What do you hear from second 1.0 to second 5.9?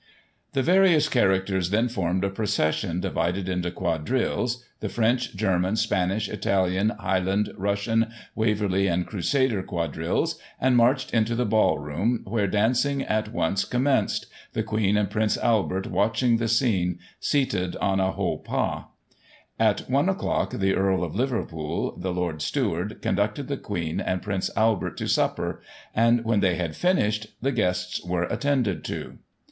characters then formed a procession divided into Quadrilles, the French, German,